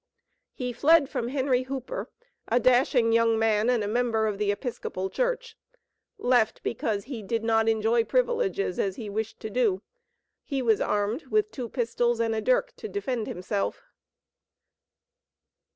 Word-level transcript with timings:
He 0.55 0.73
fled 0.73 1.09
from 1.11 1.27
Henry 1.27 1.61
Hooper, 1.65 2.09
"a 2.47 2.59
dashing 2.59 3.11
young 3.13 3.37
man 3.37 3.69
and 3.69 3.83
a 3.83 3.87
member 3.87 4.25
of 4.25 4.39
the 4.39 4.51
Episcopal 4.51 5.11
Church." 5.11 5.55
Left 6.17 6.63
because 6.63 7.03
he 7.03 7.21
"did 7.21 7.43
not 7.43 7.69
enjoy 7.69 8.03
privileges" 8.05 8.79
as 8.79 8.95
he 8.95 9.11
wished 9.11 9.39
to 9.41 9.51
do. 9.51 9.83
He 10.43 10.63
was 10.63 10.81
armed 10.81 11.27
with 11.27 11.51
two 11.51 11.69
pistols 11.69 12.19
and 12.19 12.33
a 12.33 12.41
dirk 12.41 12.75
to 12.77 12.89
defend 12.89 13.27
himself. 13.27 13.83